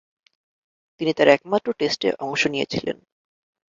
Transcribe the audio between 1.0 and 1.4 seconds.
তার